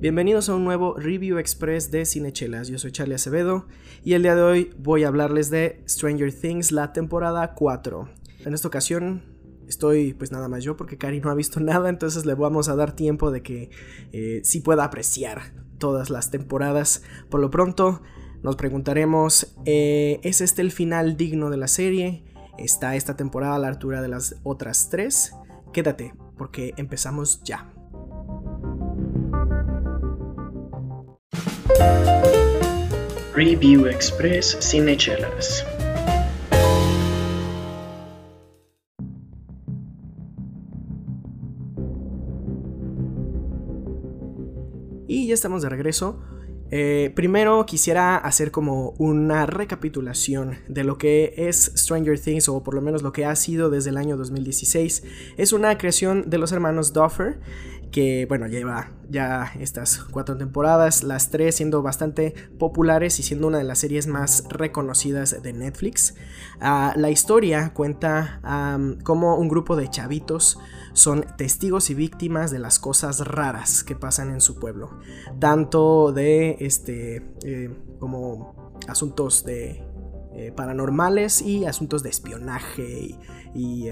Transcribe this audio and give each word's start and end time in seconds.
Bienvenidos 0.00 0.48
a 0.48 0.54
un 0.54 0.62
nuevo 0.62 0.94
Review 0.94 1.38
Express 1.38 1.90
de 1.90 2.06
Cinechelas. 2.06 2.68
Yo 2.68 2.78
soy 2.78 2.92
Charlie 2.92 3.16
Acevedo 3.16 3.66
y 4.04 4.12
el 4.12 4.22
día 4.22 4.36
de 4.36 4.42
hoy 4.42 4.70
voy 4.78 5.02
a 5.02 5.08
hablarles 5.08 5.50
de 5.50 5.82
Stranger 5.88 6.32
Things, 6.32 6.70
la 6.70 6.92
temporada 6.92 7.54
4. 7.54 8.08
En 8.44 8.54
esta 8.54 8.68
ocasión 8.68 9.24
estoy 9.66 10.14
pues 10.14 10.30
nada 10.30 10.46
más 10.46 10.62
yo 10.62 10.76
porque 10.76 10.98
Cari 10.98 11.20
no 11.20 11.30
ha 11.30 11.34
visto 11.34 11.58
nada, 11.58 11.88
entonces 11.88 12.26
le 12.26 12.34
vamos 12.34 12.68
a 12.68 12.76
dar 12.76 12.94
tiempo 12.94 13.32
de 13.32 13.42
que 13.42 13.70
eh, 14.12 14.40
sí 14.44 14.60
pueda 14.60 14.84
apreciar 14.84 15.52
todas 15.78 16.10
las 16.10 16.30
temporadas. 16.30 17.02
Por 17.28 17.40
lo 17.40 17.50
pronto 17.50 18.00
nos 18.44 18.54
preguntaremos, 18.54 19.56
eh, 19.64 20.20
¿es 20.22 20.40
este 20.40 20.62
el 20.62 20.70
final 20.70 21.16
digno 21.16 21.50
de 21.50 21.56
la 21.56 21.66
serie? 21.66 22.22
¿Está 22.56 22.94
esta 22.94 23.16
temporada 23.16 23.56
a 23.56 23.58
la 23.58 23.66
altura 23.66 24.00
de 24.00 24.06
las 24.06 24.36
otras 24.44 24.90
tres? 24.90 25.32
Quédate 25.72 26.14
porque 26.36 26.72
empezamos 26.76 27.42
ya. 27.42 27.72
Review 33.34 33.86
Express 33.86 34.58
Cinechelas. 34.60 35.64
Y 45.06 45.26
ya 45.28 45.34
estamos 45.34 45.62
de 45.62 45.68
regreso. 45.68 46.20
Eh, 46.70 47.12
primero 47.14 47.64
quisiera 47.64 48.16
hacer 48.16 48.50
como 48.50 48.90
una 48.98 49.46
recapitulación 49.46 50.58
de 50.68 50.84
lo 50.84 50.98
que 50.98 51.32
es 51.36 51.72
Stranger 51.76 52.20
Things 52.20 52.48
o 52.48 52.62
por 52.62 52.74
lo 52.74 52.82
menos 52.82 53.02
lo 53.02 53.12
que 53.12 53.24
ha 53.24 53.34
sido 53.36 53.70
desde 53.70 53.90
el 53.90 53.96
año 53.96 54.18
2016. 54.18 55.04
Es 55.38 55.52
una 55.54 55.78
creación 55.78 56.28
de 56.28 56.36
los 56.36 56.52
hermanos 56.52 56.92
Duffer 56.92 57.40
que 57.90 58.26
bueno, 58.26 58.46
lleva 58.46 58.92
ya 59.08 59.52
estas 59.58 59.98
cuatro 60.10 60.36
temporadas, 60.36 61.02
las 61.02 61.30
tres 61.30 61.56
siendo 61.56 61.82
bastante 61.82 62.34
populares 62.58 63.18
y 63.18 63.22
siendo 63.22 63.46
una 63.46 63.58
de 63.58 63.64
las 63.64 63.78
series 63.78 64.06
más 64.06 64.44
reconocidas 64.48 65.42
de 65.42 65.52
Netflix. 65.52 66.14
Ah, 66.60 66.92
la 66.96 67.10
historia 67.10 67.72
cuenta 67.72 68.40
cómo 69.04 69.36
un 69.36 69.48
grupo 69.48 69.76
de 69.76 69.88
chavitos 69.88 70.58
son 70.92 71.24
testigos 71.36 71.90
y 71.90 71.94
víctimas 71.94 72.50
de 72.50 72.58
las 72.58 72.78
cosas 72.78 73.20
raras 73.26 73.84
que 73.84 73.94
pasan 73.94 74.30
en 74.30 74.40
su 74.40 74.58
pueblo, 74.58 74.98
tanto 75.38 76.12
de 76.12 76.56
este 76.60 77.24
eh, 77.44 77.70
como 77.98 78.72
asuntos 78.88 79.44
de 79.44 79.82
eh, 80.38 80.52
paranormales 80.52 81.42
y 81.42 81.64
asuntos 81.64 82.04
de 82.04 82.10
espionaje 82.10 83.16
y, 83.54 83.88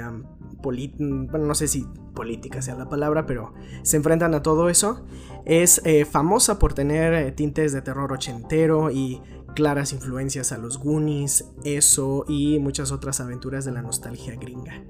bueno, 0.62 1.44
no 1.44 1.55
sé 1.56 1.66
si 1.66 1.84
política 2.14 2.62
sea 2.62 2.77
la 2.77 2.89
palabra, 2.89 3.27
pero 3.27 3.52
se 3.83 3.97
enfrentan 3.97 4.33
a 4.33 4.44
todo 4.44 4.69
eso. 4.69 5.05
Es 5.44 5.83
eh, 5.84 6.05
famosa 6.05 6.61
por 6.61 6.72
tener 6.72 7.14
eh, 7.14 7.33
tintes 7.33 7.72
de 7.72 7.83
terror 7.83 8.12
ochentero 8.12 8.92
y 8.92 9.20
claras 9.56 9.92
influencias 9.92 10.52
a 10.52 10.58
los 10.58 10.78
Goonies, 10.78 11.50
eso 11.64 12.24
y 12.28 12.61
muchas 12.61 12.92
otras 12.92 13.19
aventuras 13.20 13.64
de 13.64 13.72
la 13.72 13.83
nostalgia 13.83 14.36
gringa. 14.36 14.84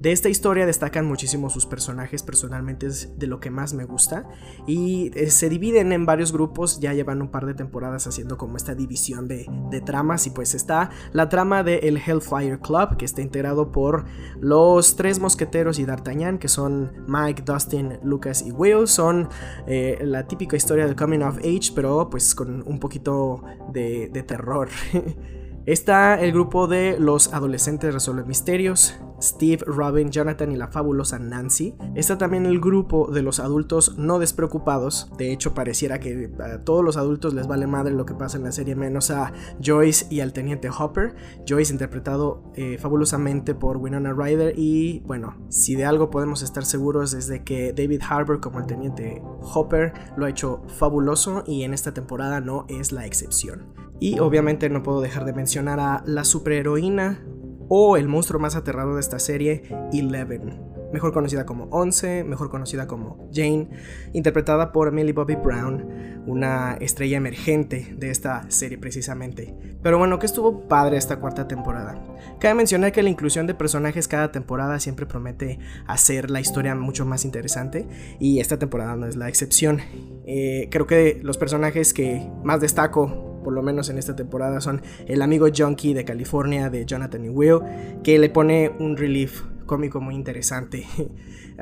De 0.00 0.12
esta 0.12 0.30
historia 0.30 0.64
destacan 0.64 1.06
muchísimo 1.06 1.50
sus 1.50 1.66
personajes, 1.66 2.22
personalmente 2.22 2.86
es 2.86 3.18
de 3.18 3.26
lo 3.26 3.38
que 3.38 3.50
más 3.50 3.74
me 3.74 3.84
gusta. 3.84 4.26
Y 4.66 5.10
eh, 5.14 5.30
se 5.30 5.50
dividen 5.50 5.92
en 5.92 6.06
varios 6.06 6.32
grupos, 6.32 6.80
ya 6.80 6.94
llevan 6.94 7.20
un 7.20 7.30
par 7.30 7.44
de 7.44 7.52
temporadas 7.52 8.06
haciendo 8.06 8.38
como 8.38 8.56
esta 8.56 8.74
división 8.74 9.28
de, 9.28 9.46
tramas. 9.84 10.26
Y 10.26 10.30
pues 10.30 10.54
está 10.54 10.90
la 11.12 11.28
trama 11.28 11.62
del 11.62 11.84
el 11.84 11.98
Hellfire 11.98 12.60
Club, 12.60 12.96
que 12.96 13.04
está 13.04 13.20
integrado 13.20 13.72
por 13.72 14.06
los 14.40 14.96
tres 14.96 15.18
mosqueteros 15.18 15.78
y 15.78 15.84
D'Artagnan, 15.84 16.38
que 16.38 16.48
son 16.48 16.92
Mike, 17.06 17.42
Dustin, 17.44 17.98
Lucas 18.02 18.42
y 18.46 18.52
Will. 18.52 18.88
Son 18.88 19.28
eh, 19.66 19.98
la 20.02 20.26
típica 20.26 20.56
historia 20.56 20.86
del 20.86 20.96
Coming 20.96 21.20
of 21.20 21.38
Age, 21.38 21.72
pero 21.74 22.08
pues 22.08 22.34
con 22.34 22.66
un 22.66 22.80
poquito 22.80 23.42
de, 23.70 24.08
de 24.08 24.22
terror. 24.22 24.70
Está 25.66 26.20
el 26.20 26.32
grupo 26.32 26.66
de 26.66 26.98
los 26.98 27.34
adolescentes 27.34 27.92
resuelven 27.92 28.26
misterios, 28.26 28.94
Steve, 29.20 29.62
Robin, 29.66 30.10
Jonathan 30.10 30.50
y 30.52 30.56
la 30.56 30.68
fabulosa 30.68 31.18
Nancy. 31.18 31.74
Está 31.94 32.16
también 32.16 32.46
el 32.46 32.60
grupo 32.60 33.10
de 33.12 33.20
los 33.20 33.40
adultos 33.40 33.98
no 33.98 34.18
despreocupados. 34.18 35.10
De 35.18 35.32
hecho, 35.32 35.52
pareciera 35.52 36.00
que 36.00 36.30
a 36.40 36.64
todos 36.64 36.82
los 36.82 36.96
adultos 36.96 37.34
les 37.34 37.46
vale 37.46 37.66
madre 37.66 37.92
lo 37.92 38.06
que 38.06 38.14
pasa 38.14 38.38
en 38.38 38.44
la 38.44 38.52
serie, 38.52 38.74
menos 38.74 39.10
a 39.10 39.32
Joyce 39.62 40.06
y 40.08 40.20
al 40.20 40.32
teniente 40.32 40.70
Hopper. 40.70 41.14
Joyce 41.46 41.72
interpretado 41.72 42.42
eh, 42.54 42.78
fabulosamente 42.78 43.54
por 43.54 43.76
Winona 43.76 44.14
Ryder. 44.14 44.54
Y 44.58 45.00
bueno, 45.00 45.36
si 45.50 45.74
de 45.74 45.84
algo 45.84 46.10
podemos 46.10 46.42
estar 46.42 46.64
seguros 46.64 47.12
es 47.12 47.26
de 47.26 47.44
que 47.44 47.74
David 47.74 48.00
Harbour 48.08 48.40
como 48.40 48.60
el 48.60 48.66
teniente 48.66 49.22
Hopper 49.42 49.92
lo 50.16 50.24
ha 50.24 50.30
hecho 50.30 50.62
fabuloso 50.78 51.44
y 51.46 51.64
en 51.64 51.74
esta 51.74 51.92
temporada 51.92 52.40
no 52.40 52.64
es 52.68 52.92
la 52.92 53.04
excepción. 53.04 53.89
Y 54.00 54.18
obviamente 54.18 54.68
no 54.70 54.82
puedo 54.82 55.00
dejar 55.00 55.24
de 55.24 55.32
mencionar 55.32 55.78
a 55.78 56.02
la 56.06 56.24
superheroína 56.24 57.22
o 57.68 57.96
el 57.96 58.08
monstruo 58.08 58.40
más 58.40 58.56
aterrador 58.56 58.94
de 58.94 59.00
esta 59.00 59.18
serie, 59.18 59.62
Eleven 59.92 60.70
mejor 60.92 61.12
conocida 61.12 61.46
como 61.46 61.64
Once, 61.64 62.24
mejor 62.24 62.50
conocida 62.50 62.86
como 62.86 63.28
Jane, 63.32 63.68
interpretada 64.12 64.72
por 64.72 64.92
Millie 64.92 65.12
Bobby 65.12 65.36
Brown, 65.36 66.22
una 66.26 66.74
estrella 66.80 67.16
emergente 67.16 67.94
de 67.96 68.10
esta 68.10 68.50
serie 68.50 68.78
precisamente. 68.78 69.54
Pero 69.82 69.98
bueno, 69.98 70.18
que 70.18 70.26
estuvo 70.26 70.68
padre 70.68 70.96
esta 70.96 71.16
cuarta 71.16 71.48
temporada. 71.48 72.02
Cabe 72.38 72.54
mencionar 72.54 72.92
que 72.92 73.02
la 73.02 73.08
inclusión 73.08 73.46
de 73.46 73.54
personajes 73.54 74.08
cada 74.08 74.32
temporada 74.32 74.78
siempre 74.80 75.06
promete 75.06 75.58
hacer 75.86 76.30
la 76.30 76.40
historia 76.40 76.74
mucho 76.74 77.06
más 77.06 77.24
interesante 77.24 77.88
y 78.18 78.40
esta 78.40 78.58
temporada 78.58 78.96
no 78.96 79.06
es 79.06 79.16
la 79.16 79.28
excepción. 79.28 79.80
Eh, 80.26 80.68
creo 80.70 80.86
que 80.86 81.20
los 81.22 81.38
personajes 81.38 81.94
que 81.94 82.28
más 82.44 82.60
destaco 82.60 83.29
por 83.42 83.52
lo 83.52 83.62
menos 83.62 83.90
en 83.90 83.98
esta 83.98 84.16
temporada, 84.16 84.60
son 84.60 84.82
el 85.06 85.22
amigo 85.22 85.46
Junkie 85.54 85.94
de 85.94 86.04
California 86.04 86.70
de 86.70 86.84
Jonathan 86.84 87.24
y 87.24 87.28
Will, 87.28 87.60
que 88.02 88.18
le 88.18 88.30
pone 88.30 88.72
un 88.78 88.96
relief 88.96 89.42
cómico 89.66 90.00
muy 90.00 90.14
interesante. 90.14 90.86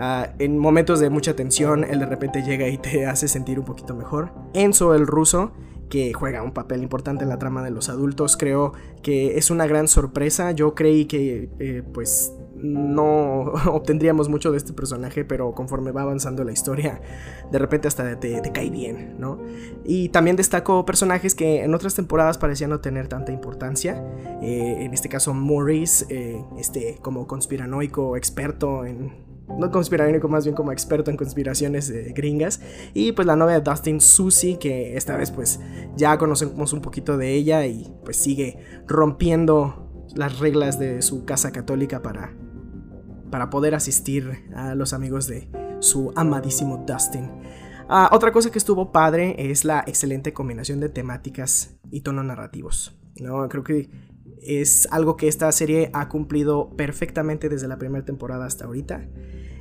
Ah, 0.00 0.32
en 0.38 0.58
momentos 0.58 1.00
de 1.00 1.10
mucha 1.10 1.34
tensión, 1.34 1.82
él 1.82 1.98
de 1.98 2.06
repente 2.06 2.44
llega 2.44 2.68
y 2.68 2.78
te 2.78 3.06
hace 3.06 3.26
sentir 3.26 3.58
un 3.58 3.64
poquito 3.64 3.96
mejor. 3.96 4.32
Enzo 4.54 4.94
el 4.94 5.08
ruso, 5.08 5.50
que 5.88 6.12
juega 6.12 6.44
un 6.44 6.52
papel 6.52 6.84
importante 6.84 7.24
en 7.24 7.30
la 7.30 7.40
trama 7.40 7.64
de 7.64 7.72
los 7.72 7.88
adultos, 7.88 8.36
creo 8.36 8.74
que 9.02 9.38
es 9.38 9.50
una 9.50 9.66
gran 9.66 9.88
sorpresa. 9.88 10.52
Yo 10.52 10.76
creí 10.76 11.06
que 11.06 11.50
eh, 11.58 11.82
pues 11.92 12.32
no 12.62 13.40
obtendríamos 13.72 14.28
mucho 14.28 14.50
de 14.50 14.58
este 14.58 14.72
personaje, 14.72 15.24
pero 15.24 15.52
conforme 15.52 15.92
va 15.92 16.02
avanzando 16.02 16.44
la 16.44 16.52
historia, 16.52 17.00
de 17.50 17.58
repente 17.58 17.88
hasta 17.88 18.18
te, 18.18 18.40
cae 18.52 18.70
bien, 18.70 19.16
¿no? 19.18 19.40
Y 19.84 20.08
también 20.10 20.36
destaco 20.36 20.84
personajes 20.84 21.34
que 21.34 21.64
en 21.64 21.74
otras 21.74 21.94
temporadas 21.94 22.38
parecían 22.38 22.70
no 22.70 22.80
tener 22.80 23.08
tanta 23.08 23.32
importancia. 23.32 24.02
Eh, 24.42 24.78
en 24.80 24.94
este 24.94 25.08
caso, 25.08 25.34
Maurice, 25.34 26.06
eh, 26.08 26.44
este 26.58 26.98
como 27.02 27.26
conspiranoico 27.26 28.16
experto 28.16 28.84
en 28.84 29.28
no 29.56 29.70
conspiranoico, 29.70 30.28
más 30.28 30.44
bien 30.44 30.54
como 30.54 30.72
experto 30.72 31.10
en 31.10 31.16
conspiraciones 31.16 31.88
eh, 31.90 32.12
gringas. 32.14 32.60
Y 32.94 33.12
pues 33.12 33.26
la 33.26 33.36
novia 33.36 33.60
de 33.60 33.60
Dustin, 33.62 34.00
Susie, 34.00 34.58
que 34.58 34.96
esta 34.96 35.16
vez 35.16 35.30
pues 35.30 35.60
ya 35.96 36.18
conocemos 36.18 36.72
un 36.72 36.80
poquito 36.80 37.16
de 37.16 37.34
ella 37.34 37.66
y 37.66 37.92
pues 38.04 38.16
sigue 38.16 38.58
rompiendo 38.86 39.88
las 40.14 40.38
reglas 40.38 40.78
de 40.78 41.02
su 41.02 41.24
casa 41.24 41.52
católica 41.52 42.02
para 42.02 42.34
para 43.30 43.50
poder 43.50 43.74
asistir 43.74 44.48
a 44.54 44.74
los 44.74 44.92
amigos 44.92 45.26
de 45.26 45.50
su 45.80 46.12
amadísimo 46.16 46.84
Dustin. 46.86 47.30
Ah, 47.88 48.10
otra 48.12 48.32
cosa 48.32 48.50
que 48.50 48.58
estuvo 48.58 48.92
padre 48.92 49.50
es 49.50 49.64
la 49.64 49.82
excelente 49.86 50.32
combinación 50.32 50.78
de 50.80 50.90
temáticas 50.90 51.78
y 51.90 52.02
tonos 52.02 52.24
narrativos. 52.24 52.98
¿no? 53.20 53.48
Creo 53.48 53.64
que 53.64 53.88
es 54.42 54.86
algo 54.90 55.16
que 55.16 55.28
esta 55.28 55.50
serie 55.52 55.90
ha 55.94 56.08
cumplido 56.08 56.76
perfectamente 56.76 57.48
desde 57.48 57.68
la 57.68 57.78
primera 57.78 58.04
temporada 58.04 58.44
hasta 58.44 58.66
ahorita. 58.66 59.08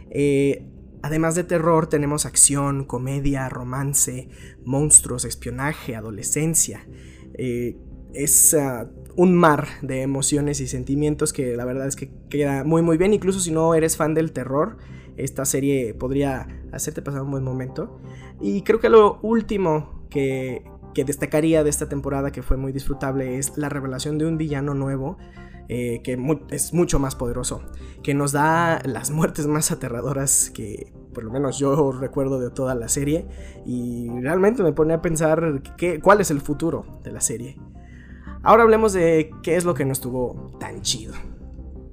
Eh, 0.09 0.69
además 1.01 1.35
de 1.35 1.45
terror, 1.45 1.87
tenemos 1.87 2.25
acción, 2.25 2.83
comedia, 2.83 3.47
romance, 3.49 4.29
monstruos, 4.65 5.23
espionaje, 5.23 5.95
adolescencia. 5.95 6.85
Eh, 7.33 7.77
es 8.17 8.53
ah, 8.53 8.89
un 9.15 9.35
mar 9.35 9.67
de 9.81 10.01
emociones 10.01 10.59
y 10.59 10.67
sentimientos 10.67 11.33
que 11.33 11.55
la 11.55 11.65
verdad 11.65 11.87
es 11.87 11.95
que 11.95 12.11
queda 12.29 12.63
muy 12.63 12.81
muy 12.81 12.97
bien. 12.97 13.13
Incluso 13.13 13.39
si 13.39 13.51
no 13.51 13.73
eres 13.75 13.97
fan 13.97 14.13
del 14.13 14.31
terror, 14.31 14.77
esta 15.15 15.45
serie 15.45 15.93
podría 15.93 16.47
hacerte 16.71 17.01
pasar 17.01 17.21
un 17.21 17.31
buen 17.31 17.43
momento. 17.43 17.99
Y 18.41 18.61
creo 18.61 18.79
que 18.79 18.89
lo 18.89 19.19
último 19.21 20.05
que, 20.09 20.63
que 20.93 21.03
destacaría 21.03 21.63
de 21.63 21.69
esta 21.69 21.89
temporada 21.89 22.31
que 22.31 22.41
fue 22.41 22.57
muy 22.57 22.71
disfrutable 22.71 23.37
es 23.37 23.57
la 23.57 23.69
revelación 23.69 24.17
de 24.17 24.25
un 24.25 24.37
villano 24.37 24.73
nuevo. 24.73 25.17
Eh, 25.69 26.01
que 26.01 26.17
es 26.51 26.73
mucho 26.73 26.97
más 26.97 27.17
poderoso, 27.17 27.61
que 28.01 28.13
nos 28.13 28.31
da 28.31 28.81
las 28.85 29.11
muertes 29.11 29.47
más 29.47 29.69
aterradoras 29.69 30.49
que 30.49 30.93
por 31.13 31.25
lo 31.25 31.29
menos 31.29 31.59
yo 31.59 31.91
recuerdo 31.91 32.39
de 32.39 32.49
toda 32.51 32.73
la 32.73 32.87
serie 32.87 33.25
y 33.65 34.07
realmente 34.21 34.63
me 34.63 34.71
pone 34.71 34.93
a 34.93 35.01
pensar 35.01 35.61
cuál 36.01 36.21
es 36.21 36.31
el 36.31 36.39
futuro 36.39 37.01
de 37.03 37.11
la 37.11 37.19
serie. 37.19 37.57
Ahora 38.47 38.63
hablemos 38.63 38.93
de 38.93 39.29
qué 39.43 39.57
es 39.57 39.65
lo 39.65 39.73
que 39.73 39.83
no 39.83 39.91
estuvo 39.91 40.53
tan 40.57 40.81
chido. 40.81 41.13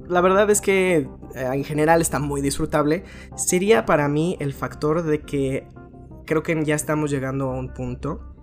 La 0.06 0.21
verdad 0.21 0.49
es 0.51 0.61
que 0.61 0.99
eh, 0.99 1.09
en 1.35 1.65
general 1.65 2.01
está 2.01 2.21
muy 2.21 2.43
disfrutable. 2.43 3.03
Sería 3.37 3.87
para 3.87 4.06
mí 4.06 4.37
el 4.39 4.53
factor 4.53 5.03
de 5.03 5.23
que 5.23 5.67
creo 6.25 6.45
que 6.45 6.65
ya 6.65 6.77
estamos 6.77 7.11
llegando 7.11 7.51
a 7.51 7.59
un 7.59 7.75
punto 7.75 8.37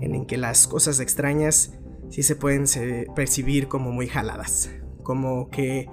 en 0.00 0.14
el 0.14 0.26
que 0.26 0.36
las 0.36 0.68
cosas 0.68 1.00
extrañas 1.00 1.74
sí 2.10 2.22
se 2.22 2.36
pueden 2.36 2.66
percibir 3.16 3.66
como 3.66 3.90
muy 3.90 4.06
jaladas, 4.06 4.70
como 5.02 5.50
que 5.50 5.88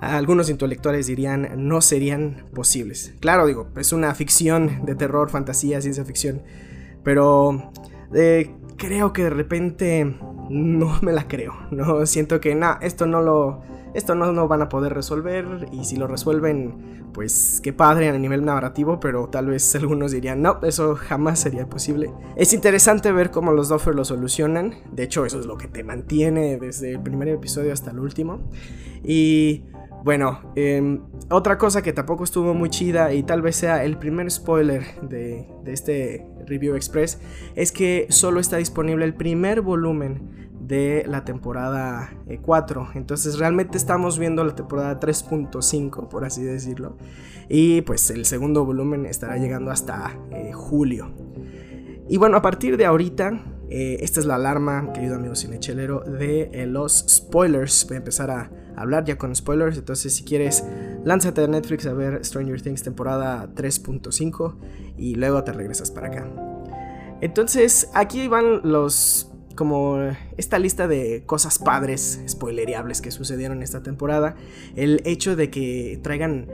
algunos 0.00 0.48
intelectuales 0.48 1.08
dirían 1.08 1.48
no 1.56 1.80
serían 1.80 2.46
posibles. 2.54 3.16
Claro, 3.18 3.46
digo, 3.46 3.66
es 3.76 3.92
una 3.92 4.14
ficción 4.14 4.84
de 4.86 4.94
terror, 4.94 5.28
fantasía, 5.28 5.80
ciencia 5.80 6.04
ficción, 6.04 6.44
pero 7.02 7.72
eh, 8.14 8.54
creo 8.80 9.12
que 9.12 9.24
de 9.24 9.30
repente 9.30 10.16
no 10.50 10.98
me 11.00 11.12
la 11.12 11.28
creo, 11.28 11.54
no 11.70 12.04
siento 12.04 12.40
que 12.40 12.54
nada, 12.54 12.78
esto 12.82 13.06
no 13.06 13.22
lo 13.22 13.62
esto 13.94 14.14
no 14.14 14.32
lo 14.32 14.46
van 14.46 14.62
a 14.62 14.68
poder 14.68 14.94
resolver 14.94 15.68
y 15.72 15.84
si 15.84 15.96
lo 15.96 16.06
resuelven, 16.06 17.10
pues 17.12 17.60
qué 17.62 17.72
padre 17.72 18.08
a 18.08 18.18
nivel 18.18 18.44
narrativo, 18.44 19.00
pero 19.00 19.28
tal 19.28 19.46
vez 19.46 19.74
algunos 19.74 20.12
dirían, 20.12 20.42
no, 20.42 20.60
eso 20.62 20.94
jamás 20.94 21.40
sería 21.40 21.68
posible. 21.68 22.12
Es 22.36 22.52
interesante 22.52 23.10
ver 23.10 23.30
cómo 23.32 23.52
los 23.52 23.68
Duffer 23.68 23.94
lo 23.94 24.04
solucionan, 24.04 24.74
de 24.92 25.02
hecho 25.02 25.26
eso 25.26 25.40
es 25.40 25.46
lo 25.46 25.58
que 25.58 25.66
te 25.66 25.82
mantiene 25.82 26.56
desde 26.56 26.92
el 26.92 27.00
primer 27.00 27.28
episodio 27.28 27.72
hasta 27.72 27.90
el 27.90 27.98
último. 27.98 28.40
Y 29.02 29.64
bueno, 30.04 30.40
em, 30.56 31.02
otra 31.30 31.58
cosa 31.58 31.82
que 31.82 31.92
tampoco 31.92 32.24
estuvo 32.24 32.54
muy 32.54 32.70
chida 32.70 33.12
y 33.12 33.22
tal 33.22 33.42
vez 33.42 33.56
sea 33.56 33.84
el 33.84 33.98
primer 33.98 34.30
spoiler 34.30 35.00
de, 35.02 35.46
este 35.66 36.26
Review 36.46 36.74
Express 36.74 37.20
es 37.54 37.70
que 37.70 38.06
solo 38.08 38.40
está 38.40 38.56
disponible 38.56 39.04
el 39.04 39.14
primer 39.14 39.60
volumen 39.60 40.50
de 40.60 41.04
la 41.06 41.24
temporada 41.24 42.12
4. 42.40 42.82
Eh, 42.82 42.86
Entonces 42.94 43.38
realmente 43.38 43.76
estamos 43.76 44.18
viendo 44.18 44.42
la 44.44 44.54
temporada 44.54 44.98
3.5, 44.98 46.08
por 46.08 46.24
así 46.24 46.42
decirlo. 46.42 46.96
Y 47.48 47.82
pues 47.82 48.10
el 48.10 48.24
segundo 48.24 48.64
volumen 48.64 49.04
estará 49.04 49.36
llegando 49.36 49.70
hasta 49.70 50.16
eh, 50.30 50.52
julio. 50.52 51.10
Y 52.08 52.16
bueno, 52.16 52.36
a 52.36 52.42
partir 52.42 52.76
de 52.76 52.86
ahorita, 52.86 53.44
eh, 53.68 53.98
esta 54.00 54.20
es 54.20 54.26
la 54.26 54.36
alarma, 54.36 54.92
querido 54.92 55.16
amigo 55.16 55.34
cinechelero, 55.34 56.00
de 56.00 56.66
los 56.66 57.04
spoilers. 57.08 57.86
Voy 57.86 57.96
a 57.96 57.98
empezar 57.98 58.30
a 58.30 58.50
hablar 58.80 59.04
ya 59.04 59.16
con 59.16 59.34
spoilers. 59.34 59.78
Entonces, 59.78 60.14
si 60.14 60.24
quieres, 60.24 60.64
lánzate 61.04 61.42
a 61.42 61.46
Netflix 61.46 61.86
a 61.86 61.92
ver 61.92 62.24
Stranger 62.24 62.60
Things 62.60 62.82
temporada 62.82 63.48
3.5 63.54 64.54
y 64.96 65.14
luego 65.14 65.44
te 65.44 65.52
regresas 65.52 65.90
para 65.90 66.08
acá. 66.08 66.28
Entonces, 67.20 67.90
aquí 67.94 68.28
van 68.28 68.60
los 68.64 69.30
como 69.54 69.98
esta 70.38 70.58
lista 70.58 70.88
de 70.88 71.24
cosas 71.26 71.58
padres, 71.58 72.20
spoileriables 72.26 73.02
que 73.02 73.10
sucedieron 73.10 73.62
esta 73.62 73.82
temporada, 73.82 74.36
el 74.74 75.02
hecho 75.04 75.36
de 75.36 75.50
que 75.50 76.00
traigan 76.02 76.48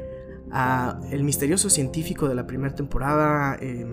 a 0.51 1.01
el 1.13 1.23
misterioso 1.23 1.71
científico 1.71 2.29
de 2.29 2.35
la 2.35 2.49
primera 2.49 2.75
temporada, 2.75 3.59
eh, 3.61 3.87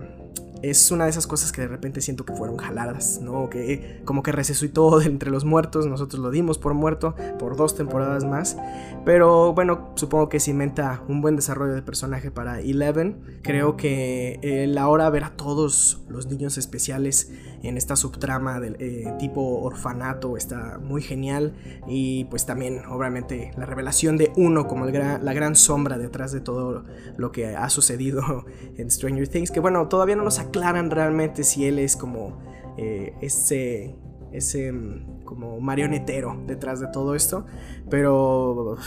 es 0.64 0.92
una 0.92 1.04
de 1.04 1.10
esas 1.10 1.28
cosas 1.28 1.52
que 1.52 1.62
de 1.62 1.68
repente 1.68 2.02
siento 2.02 2.26
que 2.26 2.34
fueron 2.34 2.58
jaladas, 2.58 3.20
¿no? 3.22 3.50
Que 3.50 4.02
como 4.06 4.24
que 4.24 4.32
resucitó 4.32 5.02
entre 5.04 5.30
los 5.30 5.46
muertos, 5.46 5.86
nosotros 5.86 6.22
lo 6.22 6.32
dimos 6.32 6.58
por 6.58 6.74
muerto 6.74 7.16
por 7.38 7.56
dos 7.58 7.76
temporadas 7.76 8.24
más, 8.24 8.58
pero 9.06 9.54
bueno, 9.54 9.92
supongo 9.96 10.30
que 10.30 10.40
cimenta 10.40 11.04
un 11.08 11.22
buen 11.22 11.36
desarrollo 11.36 11.74
de 11.74 11.82
personaje 11.82 12.32
para 12.32 12.62
Eleven. 12.62 13.40
Creo 13.44 13.76
que 13.76 14.40
el 14.42 14.78
ahora 14.78 15.10
ver 15.10 15.26
a 15.26 15.32
todos 15.32 16.02
los 16.08 16.28
niños 16.28 16.58
especiales 16.58 17.32
en 17.64 17.78
esta 17.78 17.96
subtrama 17.96 18.60
del 18.60 18.76
eh, 18.80 19.14
tipo 19.20 19.62
orfanato 19.62 20.38
está 20.38 20.80
muy 20.80 21.02
genial 21.02 21.54
y 21.88 22.26
pues 22.26 22.46
también 22.46 22.86
obviamente 22.90 23.52
la 23.58 23.66
revelación 23.66 24.18
de 24.18 24.32
uno 24.36 24.68
como 24.68 24.86
la 24.86 25.34
gran 25.34 25.56
sombra 25.56 25.98
detrás 25.98 26.32
de 26.32 26.42
todo 26.42 26.84
lo 27.18 27.32
que 27.32 27.56
ha 27.56 27.70
sucedido 27.70 28.46
en 28.78 28.92
Stranger 28.92 29.28
Things, 29.28 29.52
que 29.52 29.60
bueno, 29.60 29.88
todavía 29.88 30.16
no 30.16 30.24
nos 30.24 30.40
aclaran 30.54 30.92
realmente 30.92 31.44
si 31.44 31.66
él 31.66 31.80
es 31.80 31.98
como 31.98 32.38
eh, 32.78 33.16
ese, 33.22 33.96
ese 34.32 34.72
mm, 34.72 35.24
como 35.24 35.60
marionetero 35.60 36.40
detrás 36.46 36.80
de 36.80 36.88
todo 36.88 37.16
esto, 37.16 37.48
pero 37.90 38.78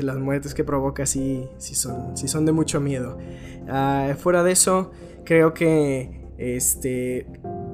las 0.00 0.16
muertes 0.16 0.54
que 0.54 0.64
provoca 0.64 1.04
sí, 1.04 1.46
sí, 1.58 1.74
son, 1.74 2.16
sí 2.16 2.26
son 2.26 2.46
de 2.46 2.52
mucho 2.52 2.80
miedo. 2.80 3.18
Ah, 3.68 4.14
fuera 4.18 4.42
de 4.42 4.52
eso, 4.52 4.92
creo 5.24 5.52
que 5.52 6.24
este 6.38 7.26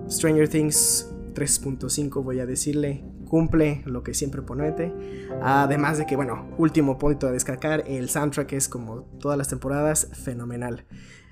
Stranger 0.08 0.48
Things 0.48 1.14
3.5 1.34 2.24
voy 2.24 2.40
a 2.40 2.46
decirle 2.46 3.04
cumple 3.28 3.82
lo 3.86 4.02
que 4.02 4.12
siempre 4.12 4.42
promete. 4.42 4.92
Además 5.40 5.98
de 5.98 6.04
que, 6.04 6.16
bueno, 6.16 6.48
último 6.58 6.98
punto 6.98 7.28
a 7.28 7.30
descargar, 7.30 7.84
el 7.86 8.10
soundtrack 8.10 8.52
es 8.54 8.68
como 8.68 9.02
todas 9.20 9.38
las 9.38 9.46
temporadas, 9.46 10.08
fenomenal. 10.12 10.84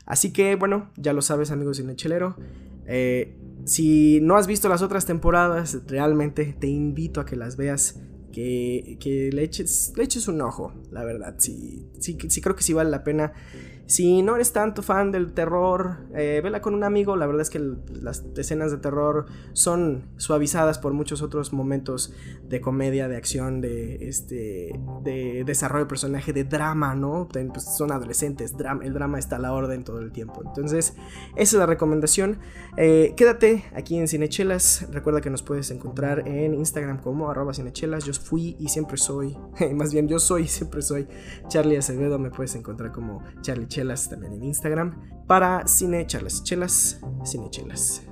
Así 0.08 0.32
que 0.32 0.56
bueno, 0.56 0.90
ya 0.96 1.12
lo 1.12 1.20
sabes 1.20 1.50
amigos 1.50 1.76
de 1.76 1.84
Nechelero. 1.84 2.34
Eh, 2.86 3.36
si 3.66 4.20
no 4.22 4.36
has 4.36 4.46
visto 4.46 4.70
las 4.70 4.80
otras 4.80 5.04
temporadas, 5.04 5.82
realmente 5.86 6.56
te 6.58 6.66
invito 6.66 7.20
a 7.20 7.26
que 7.26 7.36
las 7.36 7.56
veas. 7.56 8.00
Que, 8.32 8.98
que 9.00 9.30
le, 9.32 9.42
eches, 9.42 9.92
le 9.96 10.04
eches 10.04 10.28
un 10.28 10.40
ojo, 10.40 10.72
la 10.90 11.04
verdad. 11.04 11.34
Sí, 11.38 11.88
sí, 11.98 12.16
sí 12.28 12.40
creo 12.40 12.56
que 12.56 12.62
sí 12.62 12.72
vale 12.72 12.88
la 12.88 13.04
pena. 13.04 13.32
Si 13.88 14.20
no 14.20 14.34
eres 14.34 14.52
tanto 14.52 14.82
fan 14.82 15.10
del 15.12 15.32
terror, 15.32 15.96
eh, 16.14 16.42
vela 16.44 16.60
con 16.60 16.74
un 16.74 16.84
amigo. 16.84 17.16
La 17.16 17.24
verdad 17.24 17.40
es 17.40 17.48
que 17.48 17.58
las 18.02 18.22
escenas 18.36 18.70
de 18.70 18.76
terror 18.76 19.24
son 19.54 20.10
suavizadas 20.18 20.78
por 20.78 20.92
muchos 20.92 21.22
otros 21.22 21.54
momentos 21.54 22.12
de 22.42 22.60
comedia, 22.60 23.08
de 23.08 23.16
acción, 23.16 23.62
de, 23.62 24.06
este, 24.06 24.78
de 25.02 25.42
desarrollo 25.46 25.86
de 25.86 25.88
personaje, 25.88 26.34
de 26.34 26.44
drama, 26.44 26.94
¿no? 26.94 27.28
Pues, 27.32 27.64
son 27.78 27.90
adolescentes, 27.90 28.54
el 28.82 28.92
drama 28.92 29.18
está 29.18 29.36
a 29.36 29.38
la 29.38 29.54
orden 29.54 29.84
todo 29.84 30.00
el 30.00 30.12
tiempo. 30.12 30.42
Entonces, 30.44 30.94
esa 31.36 31.56
es 31.56 31.58
la 31.58 31.64
recomendación. 31.64 32.40
Eh, 32.76 33.14
quédate 33.16 33.64
aquí 33.74 33.96
en 33.96 34.06
Cinechelas. 34.06 34.86
Recuerda 34.92 35.22
que 35.22 35.30
nos 35.30 35.42
puedes 35.42 35.70
encontrar 35.70 36.28
en 36.28 36.52
Instagram 36.52 37.00
como 37.00 37.30
arroba 37.30 37.54
cinechelas. 37.54 38.04
Yo 38.04 38.12
fui 38.12 38.54
y 38.60 38.68
siempre 38.68 38.98
soy, 38.98 39.34
más 39.74 39.94
bien 39.94 40.08
yo 40.08 40.18
soy 40.18 40.42
y 40.42 40.48
siempre 40.48 40.82
soy 40.82 41.08
Charlie 41.48 41.78
Acevedo. 41.78 42.18
Me 42.18 42.30
puedes 42.30 42.54
encontrar 42.54 42.92
como 42.92 43.22
Charlie 43.40 43.66
chelas 43.66 43.77
también 44.08 44.32
en 44.32 44.44
Instagram 44.44 45.26
para 45.26 45.66
cine, 45.66 46.06
charlas 46.06 46.42
chelas, 46.42 47.00
cine 47.22 47.48
chelas. 47.50 48.02